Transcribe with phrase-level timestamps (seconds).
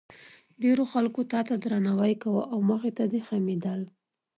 [0.61, 3.81] ډېرو خلکو تا ته درناوی کاوه او مخې ته دې خمېدل.